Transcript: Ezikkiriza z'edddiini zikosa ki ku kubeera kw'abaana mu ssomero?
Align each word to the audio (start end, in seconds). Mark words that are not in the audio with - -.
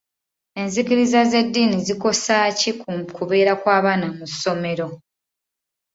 Ezikkiriza 0.63 1.21
z'edddiini 1.31 1.77
zikosa 1.87 2.37
ki 2.59 2.71
ku 2.79 2.91
kubeera 3.15 3.53
kw'abaana 3.61 4.07
mu 4.17 4.25
ssomero? 4.31 4.87